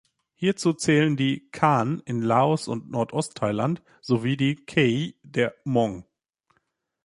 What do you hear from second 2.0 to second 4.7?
in Laos und Nordostthailand sowie die